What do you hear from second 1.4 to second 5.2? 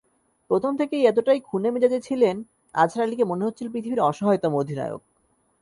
খুনে মেজাজে ছিলেন, আজহার আলীকে মনে হচ্ছিল পৃথিবীর অসহায়তম অধিনায়ক।